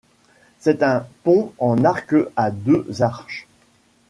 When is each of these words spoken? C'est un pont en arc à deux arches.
C'est 0.57 0.81
un 0.81 1.05
pont 1.21 1.53
en 1.59 1.83
arc 1.83 2.15
à 2.35 2.49
deux 2.49 3.03
arches. 3.03 3.45